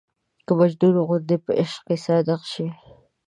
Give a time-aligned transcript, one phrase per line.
[0.45, 2.67] که مجنون غوندې په عشق کې صادق شي.